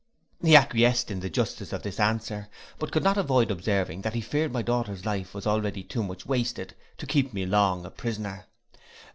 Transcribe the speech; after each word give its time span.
He 0.41 0.55
acquiesced 0.55 1.11
in 1.11 1.19
the 1.19 1.29
justice 1.29 1.71
of 1.71 1.83
this 1.83 1.99
answer, 1.99 2.49
but 2.79 2.91
could 2.91 3.03
not 3.03 3.19
avoid 3.19 3.51
observing, 3.51 4.01
that 4.01 4.15
he 4.15 4.19
feared 4.21 4.51
my 4.51 4.63
daughter's 4.63 5.05
life 5.05 5.35
was 5.35 5.45
already 5.45 5.83
too 5.83 6.01
much 6.01 6.25
wasted 6.25 6.73
to 6.97 7.05
keep 7.05 7.33
me 7.35 7.45
long 7.45 7.85
a 7.85 7.91
prisoner. 7.91 8.47